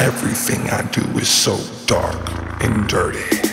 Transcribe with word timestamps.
Everything 0.00 0.70
I 0.70 0.80
do 0.92 1.02
is 1.18 1.28
so 1.28 1.60
dark 1.84 2.62
and 2.62 2.88
dirty. 2.88 3.49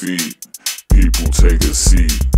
feet. 0.00 0.34
People 0.88 1.30
take 1.30 1.60
a 1.62 1.74
seat. 1.74 2.29